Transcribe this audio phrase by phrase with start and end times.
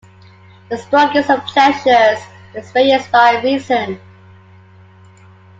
[0.69, 1.83] The strongest of pleasures
[2.17, 3.99] is experienced by reason.